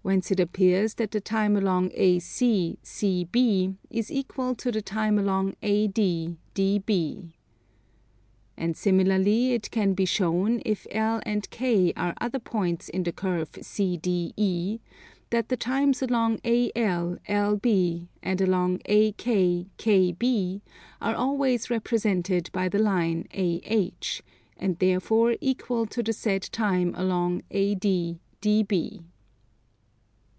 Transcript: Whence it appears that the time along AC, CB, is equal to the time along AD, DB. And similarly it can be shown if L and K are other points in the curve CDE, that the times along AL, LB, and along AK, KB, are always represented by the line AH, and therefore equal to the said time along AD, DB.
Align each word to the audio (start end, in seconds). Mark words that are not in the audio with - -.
Whence 0.00 0.30
it 0.30 0.38
appears 0.40 0.94
that 0.94 1.10
the 1.10 1.20
time 1.20 1.56
along 1.56 1.90
AC, 1.92 2.78
CB, 2.84 3.76
is 3.90 4.10
equal 4.12 4.54
to 4.54 4.70
the 4.70 4.80
time 4.80 5.18
along 5.18 5.54
AD, 5.62 5.92
DB. 6.54 7.32
And 8.56 8.76
similarly 8.76 9.52
it 9.54 9.70
can 9.72 9.92
be 9.94 10.04
shown 10.06 10.62
if 10.64 10.86
L 10.92 11.20
and 11.26 11.50
K 11.50 11.92
are 11.96 12.14
other 12.20 12.38
points 12.38 12.88
in 12.88 13.02
the 13.02 13.10
curve 13.12 13.50
CDE, 13.50 14.78
that 15.30 15.48
the 15.50 15.56
times 15.56 16.00
along 16.00 16.38
AL, 16.44 17.16
LB, 17.26 18.06
and 18.22 18.40
along 18.40 18.76
AK, 18.86 19.18
KB, 19.18 20.60
are 21.02 21.14
always 21.16 21.70
represented 21.70 22.50
by 22.52 22.68
the 22.68 22.78
line 22.78 23.26
AH, 23.36 24.22
and 24.56 24.78
therefore 24.78 25.36
equal 25.40 25.86
to 25.86 26.04
the 26.04 26.12
said 26.14 26.42
time 26.44 26.94
along 26.94 27.40
AD, 27.50 27.82
DB. 28.40 29.02